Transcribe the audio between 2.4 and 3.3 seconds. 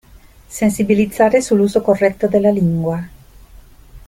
lingua.